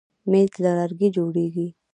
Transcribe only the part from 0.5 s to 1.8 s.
له لرګي جوړېږي.